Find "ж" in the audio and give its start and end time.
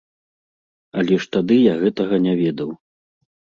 1.27-1.29